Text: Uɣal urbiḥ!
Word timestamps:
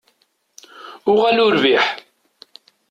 Uɣal 1.11 1.37
urbiḥ! 1.45 1.85